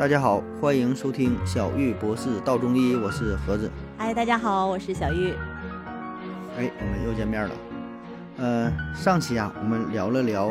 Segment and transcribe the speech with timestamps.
[0.00, 3.70] 大家好，欢迎收听小玉博士道中医，我是盒子。
[3.98, 5.34] 嗨，大家好，我是小玉。
[6.56, 7.54] 哎，我们又见面了。
[8.38, 10.50] 呃，上期啊，我们聊了聊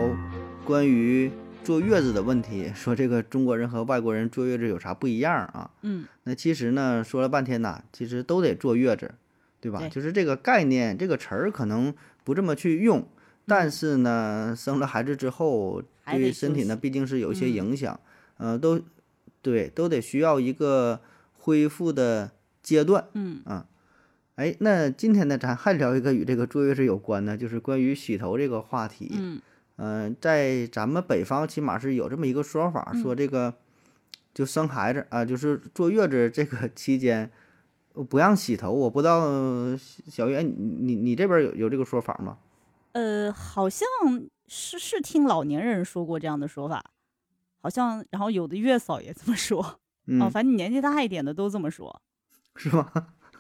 [0.64, 1.32] 关于
[1.64, 5.72] 坐月子的问题，说这个中国人和外国人坐月子有啥不一样啊？
[5.82, 9.16] 嗯，那其实呢，说了半天呐，其实都得坐月子，
[9.60, 9.80] 对吧？
[9.80, 11.92] 对就是这个概念，这个词儿可能
[12.24, 13.04] 不这么去用，
[13.48, 18.00] 但是呢，生了孩子之后，对身体呢，毕竟是有一些嗯影响，
[18.38, 18.80] 呃，都
[19.42, 21.02] 对，都得需要一个
[21.38, 23.08] 恢复的阶段。
[23.14, 23.66] 嗯啊，
[24.36, 29.12] 哎，那今天呢，咱还聊一个与这个坐月子有关的，就是关于洗头这个话题。
[29.18, 29.42] 嗯
[29.82, 33.54] 嗯、在咱们北方起码是有这么一个说法，说这个
[34.34, 37.32] 就生孩子啊，就是坐月子这个 期间
[37.94, 38.74] 呃不让洗头。
[38.74, 42.38] 我不知道呃小月，哎你你你这边有有这个说法吗？
[42.92, 43.88] 呃，好像
[44.48, 46.84] 是是听老年人说过这样的说法，
[47.62, 52.02] 好像然后有的月嫂也这么说，嗯，哦，反正年纪大一点的都这么说。
[52.56, 52.92] 是吗？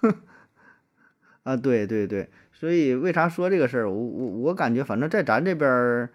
[1.43, 3.89] 啊，对对对，所以为啥说这个事儿？
[3.89, 6.09] 我我我感觉，反正在咱这边儿，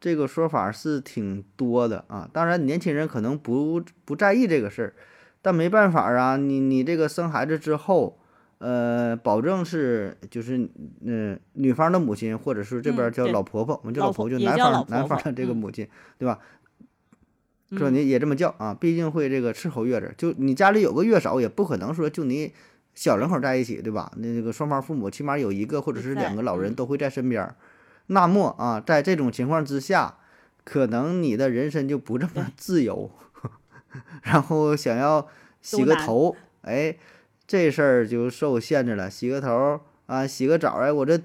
[0.00, 2.28] 这个说法是挺多的啊。
[2.32, 4.94] 当然，年轻人可能不不在意这个事儿，
[5.42, 8.18] 但没办法啊，你你这个生孩子之后，
[8.58, 10.56] 呃，保证是就是
[11.04, 16.38] 嗯、呃女方的母亲，或者是这边叫老婆婆，我们叫老老婆婆，就男方男方的这个嗯母亲，对吧？
[17.76, 22.52] 说嗯你也这么叫啊，毕竟会这个伺候月子，就你家里有个月嫂，也不可能说就你
[22.94, 24.10] 小两口在一起，对吧？
[24.16, 27.54] 那这个双方父母起码有一个或者是两个老人嗯都会在身边。
[28.06, 30.16] 那么啊，在这种情况之下，
[30.64, 33.10] 可能你的人生就不这么自由，
[34.22, 35.28] 然后想要
[35.60, 36.96] 洗个头，哎，
[37.46, 39.10] 这事儿就受限制了。
[39.10, 41.20] 洗个头啊，洗个澡，哎，我这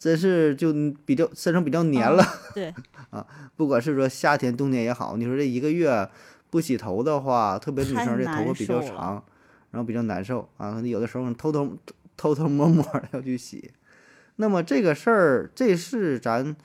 [0.00, 0.72] 真是就
[1.04, 2.24] 比较身上比较黏嗯了。
[2.54, 2.74] 对，
[3.54, 6.08] 不管是说夏天、冬天也好，你说这一个月
[6.48, 9.22] 不洗头的话，特别女生这头发比较长，
[9.70, 11.76] 然后比较难受啊，有的时候偷偷
[12.16, 13.70] 偷偷摸摸的 要去洗。
[14.36, 16.56] 那么这个事儿，这是咱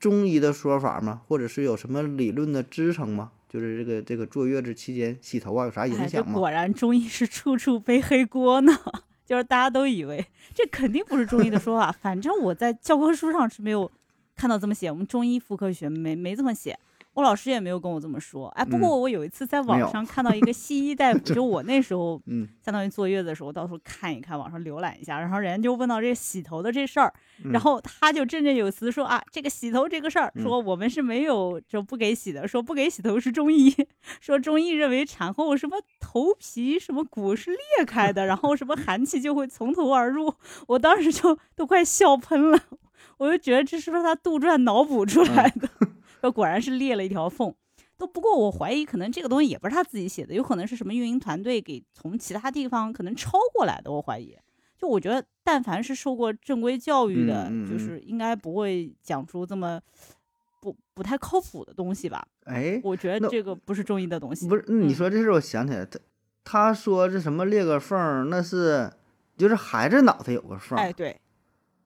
[0.00, 1.20] 中医的说法吗？
[1.28, 3.32] 或者是有什么理论的支撑吗？
[3.46, 6.32] 就是这个这个坐月子期间洗头啊，有啥影响吗？
[6.32, 8.72] 果然中医是处处背黑锅呢。
[9.24, 10.24] 就是大家都以为
[10.54, 13.90] 这肯定不是中医的说法，反正我在教科书上是没有
[14.36, 16.78] 看到这么写，我们中医妇科学没没这么写，
[17.14, 18.48] 我老师也没有跟我这么说。
[18.48, 27.12] 哎，不过我有一次在网上看到一个西医大夫， 就我那时候嗯相当于坐月子的时候，到处看一看，网上浏览一下，然后人家就问到这个洗头的这事儿，
[27.44, 33.72] 嗯然后他就振振有词说啊，这个洗头这个事儿，嗯说我们是没有就不给洗的，说不给洗头是中医，
[34.20, 40.34] 说中医认为产后什么头皮什么骨是裂开的，然后什么寒气就会从头而入，
[40.66, 42.58] 我当时就都快笑喷了，
[43.18, 45.68] 我就觉得这是不是他杜撰脑补出来的？
[46.24, 47.54] 说果然是裂了一条缝。
[47.96, 53.92] 都不过，我怀疑可能这个东西也不是他自己写的，有可能是什么运营团队给从其他地方可能抄过来的。
[53.92, 54.36] 我怀疑，
[54.76, 59.80] 就我觉得，但凡是受过正规教育的，就是应该不会讲出这么
[60.60, 62.26] 不不太靠谱的东西吧？
[62.46, 64.48] 哎，我觉得这个不是中医的东西。
[64.48, 66.00] 不是，你嗯说这事我想起来，他
[66.42, 68.92] 他说这什么裂个缝，那是
[69.36, 71.16] 就是孩子脑袋有个缝儿，哎，对，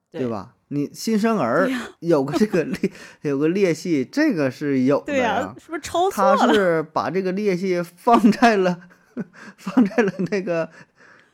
[0.09, 0.27] 对？
[0.27, 0.55] 吧？
[0.69, 1.69] 你新生儿
[1.99, 2.91] 有个这个裂
[3.21, 5.55] 有个裂隙，这个是有的对呀、呀。
[5.59, 6.53] 是不是抄错他？
[6.53, 8.79] 是把这个裂隙放在了
[9.57, 10.69] 放在了那个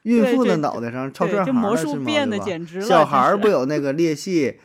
[0.04, 2.00] 孕妇的脑袋上，超对，串这魔行了是吗？
[2.00, 2.86] 术变的简直了。
[2.86, 4.60] 小孩儿不有那个裂隙，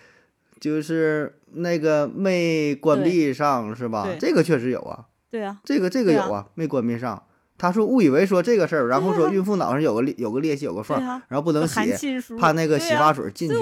[0.61, 4.09] 就是那个没关闭上是吧？
[4.19, 5.07] 这个确实有啊。
[5.31, 7.23] 对啊，这个这个有啊，没关闭上。
[7.61, 10.99] 他说误以为说这个事儿，然后说孕妇脑上有个裂有个裂隙有个缝
[11.29, 13.55] 然后不能寒洗，怕那个洗发水进去，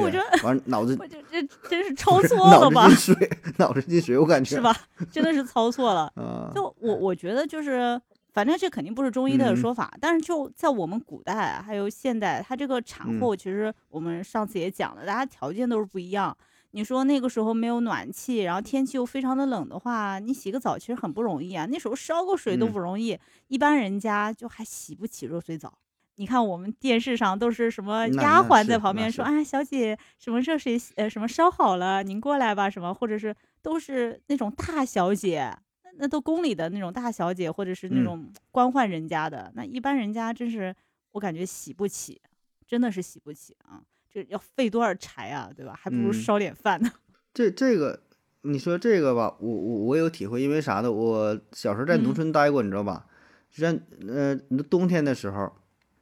[0.45, 3.17] 完脑子我这这真是抄错了吧脑子进？
[3.17, 4.61] 水，脑子进水，我感觉是？
[4.61, 4.73] 吧？
[5.11, 6.13] 真的是抄错了。
[6.15, 8.01] 啊，就我我觉得就是，
[8.33, 16.37] 反正这肯定不是中医的嗯说法，但是就在我们古代啊还有现代，它这个产嗯后其实我们上次也讲了，大家条件都是不一样。
[16.73, 21.67] 你说那个时候没有暖气，然后天气又非常的冷的话，你洗个澡其实很不容易啊。
[21.67, 25.79] 那时候烧个水都嗯不容易，一般人家就还洗不起热水澡。
[26.17, 39.51] 你看我们电视上都是什么丫鬟在旁边说：“是哎，小姐，什么热水呃什么烧好了，您过来吧。”什么，或者是都是那种大小姐，那那都宫里的那种大小姐，或者是那嗯种官宦人家的。
[39.55, 40.75] 那一般人家真是，
[41.13, 42.21] 我感觉洗不起，
[42.67, 43.81] 真的是洗不起啊！
[44.23, 45.79] 这要费多少柴啊，对吧？
[45.79, 46.91] 还不如嗯烧点饭呢。
[47.33, 48.01] 这这个
[48.43, 50.91] 你说这个吧，我我我有体会，因为啥呢？
[50.91, 53.07] 我小时候在农嗯村待过，你知道吧？
[53.51, 53.79] 就在
[54.09, 54.35] 呃
[54.69, 55.53] 冬天的时候，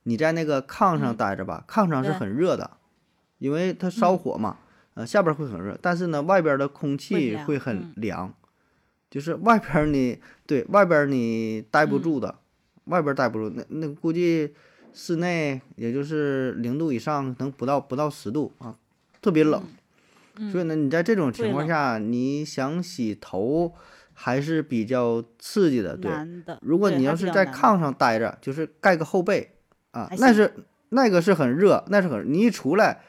[0.04, 2.78] 你在那个炕上嗯待着吧，炕上是很热的，
[3.38, 4.58] 因为它烧嗯火嘛，
[4.94, 8.32] 呃下边会很热，但是呢外边的空气会很嗯凉，
[9.10, 12.38] 就是外边你对外边你待不嗯住的，
[12.84, 14.54] 外边待不住，那那估计
[14.98, 18.75] 室内也就是零度以上，能不到不到十度啊，
[19.20, 19.62] 特别冷。
[20.38, 23.72] 嗯所以呢，你在这种情况下，你想洗头
[24.12, 26.10] 还是比较刺激的，对。
[26.44, 26.58] 的。
[26.62, 29.52] 如果你要是在炕上待着，就是盖个厚被
[29.93, 30.52] 啊那是
[30.90, 33.00] 那个是很热，那是很你一出来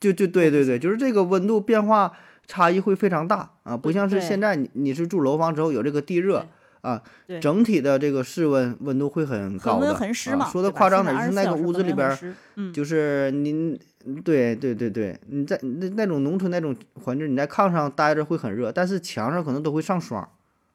[0.00, 2.12] 就就对对对，就是这个温度变化
[2.46, 6.46] 差异会非常大啊，不像是现在你你是住楼房之后有这个地热
[6.82, 7.00] 啊，
[7.40, 10.46] 整体的这个室温温度会很高的啊嘛。
[10.50, 12.34] 说的夸张点，就是那24小时个屋子里边
[12.72, 13.78] 就是您，
[14.24, 16.74] 对对对对，你在那那种农村那种
[17.04, 20.28] 环境，你在炕上待着会很热，但是墙上可能都会上霜，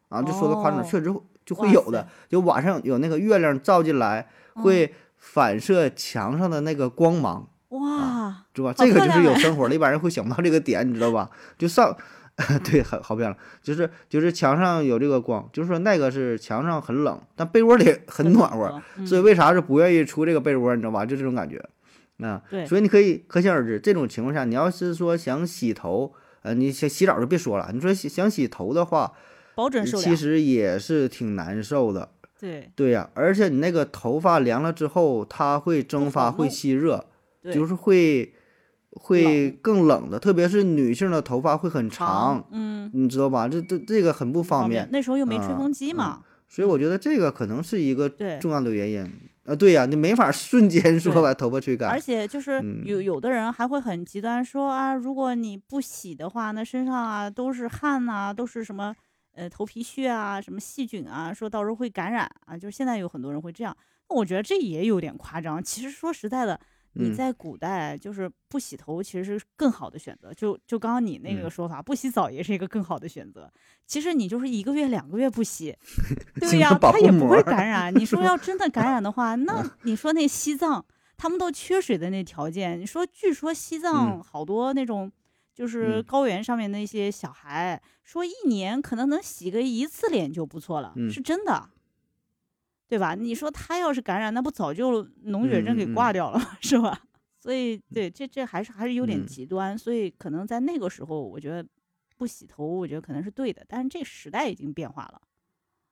[0.07, 1.13] 啊，就说的夸张，哦确实
[1.45, 8.74] 就会有的，就晚上有那个月亮照进来，嗯会反射墙上的那个光芒，哇，是吧？
[8.74, 11.30] 这个就是有生活的，一般人会想不到这个点，你知道吧？
[11.57, 11.94] 就上。
[12.63, 21.03] 对，好好漂亮，就是就是墙上有这个光，就是说那个是墙上很冷，但被窝里很暖和，嗯所以为啥是不愿意出这个被窝，你知道吧？
[21.03, 21.57] 就这种感觉，
[22.19, 22.63] 啊，对。
[22.67, 26.13] 所以你可以可想而知，这种情况下，你要是说想洗头，
[26.43, 29.11] 呃，你想洗澡就别说了，你说洗想洗头的话，
[29.55, 30.03] 保准受凉。
[30.03, 32.71] 其实也是挺难受的，对。
[32.75, 37.03] 对呀、而且你那个头发凉了之后，它会蒸发，会吸热，
[37.51, 38.33] 就是会
[38.97, 43.47] 会更冷的，特别是女性的头发会很长长，，嗯，你知道吧？
[43.47, 49.09] 这这这个很不方便，那时候又没吹啊风机嗯嘛，所以我觉得这个可能是一个对重要的原因。
[49.45, 58.94] 啊，对呀、你没法瞬间说把头发吹干而，且就是嗯有有的人还会很极端说啊，如果你不洗的话，那身上啊都是汗呐、都是什么
[59.35, 62.57] 呃头皮屑啊，什么细菌啊，说到时候会感染啊。
[62.57, 63.73] 就是现在有很多人会这样，
[64.09, 65.63] 那我觉得这也有点夸张。
[65.63, 66.59] 其实说实在的，
[66.93, 70.33] 你嗯在古代就是不洗头其实是更好的选择。
[70.33, 73.51] 就就刚刚你那个嗯说法，不洗澡也是一个更好的选择。
[73.85, 75.75] 其实你就是一个月两个月不洗，
[76.39, 77.93] 对呀、它也不会感染。
[77.95, 80.85] 你说要真的感染的话， 那你说那西藏。
[81.19, 85.11] 他们都缺水的那条件，你说，据说西藏好多那种
[85.51, 91.69] 就是嗯高原上面那些小孩，说一年可能能洗个一次脸就不错了，嗯是真的，
[92.87, 93.15] 对吧？
[93.15, 97.01] 你说他要是感染，那不早就脓血症给挂掉了， 是吧？
[97.39, 101.65] 所以，对，这这还是还是有点嗯极端，所以可能在那个时候，我觉得
[102.17, 105.21] 不洗头，我觉得可能是对的，但是这时代已经变化了。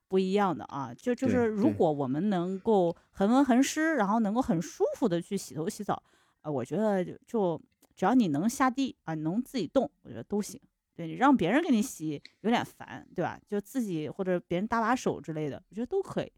[0.08, 6.02] 不一样的啊，就就是如果我们能够恒温恒湿，然后能够很舒服的去洗头洗澡，
[6.42, 7.62] 呃，我觉得就就
[7.96, 10.60] 只要你能下地啊，你能自己动，我觉得都行。
[10.96, 13.38] 对你让别人给你洗有点烦，对吧？
[13.48, 16.32] 就自己或者别人搭把手之类的，我觉得都可以。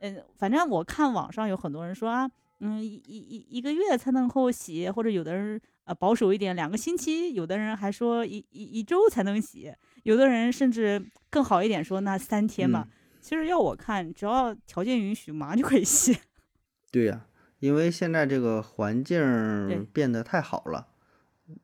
[0.00, 12.86] 嗯，反正我看网上有很多人说啊，嗯，一一一一个月才能够洗，或者有的人呃保守一点，两个星期，有的人还说一一一周才能洗，有的人甚至更好一点说那三天吧。
[12.88, 12.92] 嗯
[13.22, 16.16] 其实要我看，只要条件允许，马上就可以洗。
[16.90, 17.26] 对呀、
[17.58, 20.88] 因为现在这个环境变得太好了，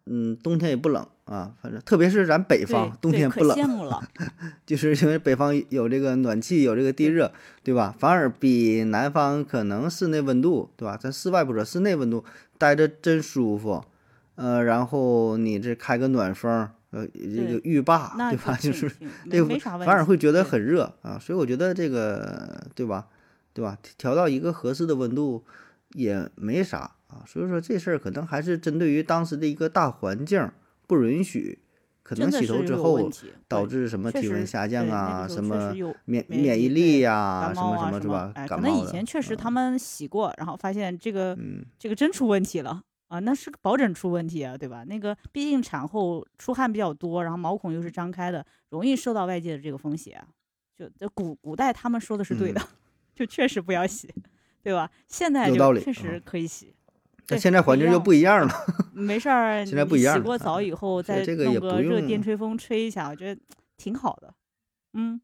[0.06, 4.00] 嗯，冬天也不冷啊，反正特别是咱北方，冬天不冷，羡慕了。
[4.64, 7.94] 就是因为北方有这个暖气，有这个地热，对吧？
[7.98, 10.96] 反而比南方可能室内温度，对吧？
[10.96, 12.24] 咱室外不说，室内温度
[12.58, 13.84] 待着真舒服，
[14.36, 18.56] 呃，然后你这开个暖风儿，呃，这个浴霸，那对吧？
[18.60, 23.06] 就是挺挺这个没没啥问题，反而会觉得很热啊，所以我觉得这个对吧，
[23.52, 23.76] 对吧？
[23.98, 25.44] 调到一个合适的温度
[25.94, 30.50] 也没啥啊，所以说这事儿可能还是针对于当时的一个大环境
[30.86, 31.58] 不允许，
[32.02, 33.10] 可能洗头之后
[33.48, 35.72] 导致什么体温下降啊，什么
[36.04, 38.32] 免免疫力呀、什么什么是吧？
[38.48, 44.84] 可能以前确实他们洗过，然后发现这个嗯这个真出问题了啊，那是保准出问题啊，对吧？
[44.84, 50.26] 那个毕竟产后出汗比较多，然后毛孔又是张开的，容易受到外界的这个风邪啊。
[50.76, 52.60] 就这古古代他们说的是对的，
[53.14, 54.12] 就确实不要洗，
[54.66, 54.90] 对吧？
[55.06, 56.74] 现在就嗯有道理确实啊可以洗。
[57.28, 58.52] 但现在环境又不一样了，
[58.92, 63.40] 没事儿， 现在不一样洗过澡啊以后再这个弄个热电吹风吹一下，我觉得
[63.76, 64.34] 挺好的。
[64.94, 65.20] 嗯，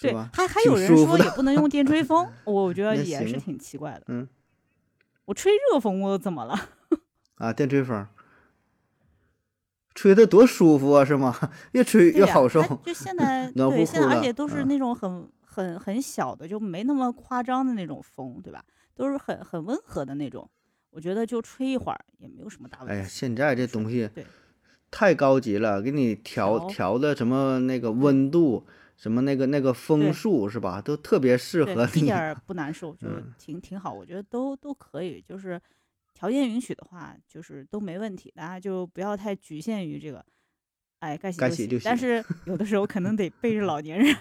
[0.00, 0.12] 对，？
[0.32, 4.02] 还 还有人说也不能用电吹风，我觉得也是挺奇怪的。
[4.08, 4.28] 嗯
[5.26, 6.58] 我吹热风我怎么了？
[7.38, 8.06] 啊，电吹风，
[9.94, 11.36] 吹的多舒服啊，是吗？
[11.72, 12.62] 越吹越好受。
[12.84, 18.64] 就现在对，现在而且都是嗯那种很很很小的，就没那么夸张的那种风，对吧？
[18.94, 20.48] 都是很很温和的那种。
[20.90, 22.92] 我觉得就吹一会儿也没有什么大问题。
[22.92, 24.24] 哎呀，现在这东西对
[24.90, 28.66] 太高级了，给你调调调的什么那个温度，
[28.96, 30.82] 什么那个那个风速是吧？
[30.82, 32.16] 都特别适合对，一点。
[32.16, 35.58] 儿 不难受，就挺挺好，我觉得都都可以，就是
[36.12, 40.22] 条件允许的话，就是都没问题，大家就不要太局限于这个，
[40.98, 44.14] 哎，该洗就洗就但是有的时候可能得 背着老年人，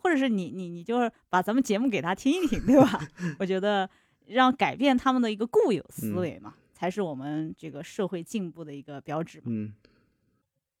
[0.00, 3.00] 或者是你你你就是把咱们节目给他听一听，对吧？
[3.38, 3.88] 我觉得
[4.26, 9.44] 让改变他们的一个固有思维嘛，才是我们这个社会进步的一个标志嘛。
[9.46, 9.72] 嗯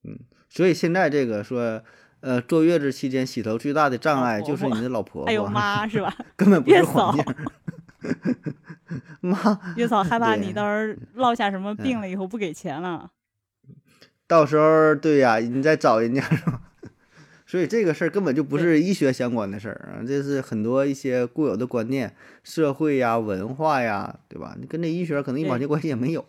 [0.04, 1.82] 嗯，所以现在这个说，
[2.20, 6.16] 呃，坐月子期间洗头最大的障碍就是你的老婆还有婆，妈是吧？
[6.36, 7.24] 根本不月是环嫂境。
[9.20, 13.10] 妈，月嫂害怕你到时候落下什么病了以后不给钱了。
[14.26, 16.62] 到时候对呀，你再找人家是吧？
[17.50, 22.14] 所以这个事儿根本就不是医学相关的事儿啊，这是很多一些固有的观念、
[22.44, 24.56] 社会呀、文化呀，对吧？
[24.56, 26.24] 你跟这医学可能一毛对钱关系也没有。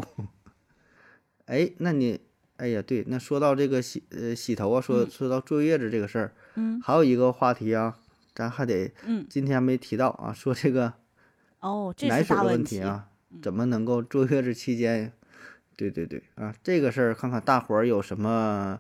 [1.45, 2.19] 哎，那你，
[2.57, 7.99] 哎呀，对，那说到这个洗呃洗头啊，说嗯说到坐月子这个事儿，嗯还有一个话题啊，
[8.33, 10.91] 咱还得嗯，今天没提到啊，说这个
[11.59, 12.63] 哦，这是奶水的问。
[12.63, 13.09] 题啊，
[13.43, 15.13] 怎么能够坐月子期间？
[15.77, 18.79] 对对对啊，这个事儿看看大伙儿有什么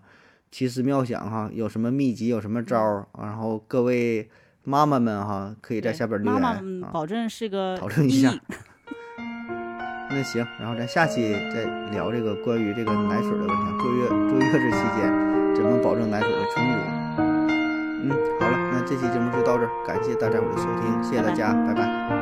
[0.51, 4.29] 奇思妙想哈，有什么秘籍，有什么招儿，然后各位
[4.63, 8.33] 妈妈们哈，可以在下边留言啊，保证是个讨论一下。
[10.09, 16.73] 那行，然后咱下期再聊这个关于这个奶水的问题啊，坐月坐月子期间怎么保证奶水的充足。
[18.03, 22.20] 嗯，好了，那这期节目就到这儿，感谢大家伙的收听，谢谢大家，拜拜